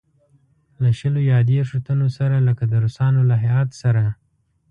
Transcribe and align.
له 0.81 0.89
شلو 0.99 1.21
یا 1.31 1.39
دېرشوتنو 1.51 2.07
سره 2.17 2.35
لکه 2.47 2.63
د 2.67 2.73
روسانو 2.83 3.21
له 3.29 3.35
هیات 3.45 3.69
سره. 3.81 4.03